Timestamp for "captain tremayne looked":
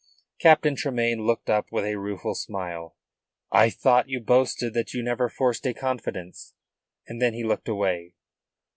0.39-1.47